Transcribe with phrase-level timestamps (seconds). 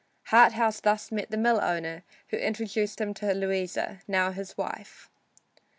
[0.31, 5.11] Harthouse thus met the mill owner, who introduced him to Louisa, now his wife.